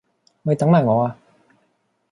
[0.45, 1.15] 喂等埋我呀